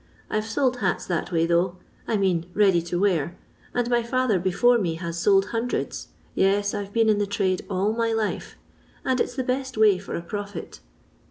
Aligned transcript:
I 0.31 0.41
've 0.41 0.45
sold 0.45 0.77
hats 0.77 1.05
that 1.05 1.31
way 1.31 1.45
though, 1.45 1.77
I 2.07 2.17
mean 2.17 2.49
ready 2.55 2.81
to 2.81 2.99
wear, 2.99 3.37
and 3.71 3.87
my 3.87 4.01
father 4.01 4.39
before 4.39 4.79
mo 4.79 4.95
has 4.95 5.19
sold 5.19 5.49
hundreds— 5.49 6.07
yes, 6.33 6.73
I 6.73 6.83
've 6.85 6.91
been 6.91 7.07
in 7.07 7.19
the 7.19 7.27
trade 7.27 7.63
all 7.69 7.93
ray 7.93 8.11
life— 8.15 8.55
and 9.05 9.19
it 9.21 9.25
*s 9.25 9.35
the 9.35 9.43
best 9.43 9.77
way 9.77 9.99
for 9.99 10.15
a 10.15 10.23
profit. 10.23 10.79